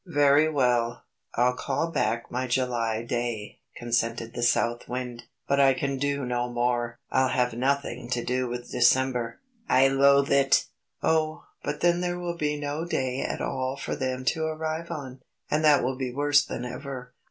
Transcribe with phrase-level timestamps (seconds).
[0.07, 1.03] "Very well,
[1.35, 5.25] I'll call back my July day," consented the South Wind.
[5.47, 6.97] "But I can do no more.
[7.11, 9.37] I'll have nothing to do with December.
[9.69, 10.65] I loathe it!"
[11.03, 15.21] "Oh, but then there will be no day at all for them to arrive on
[15.51, 17.13] and that will be worse than ever.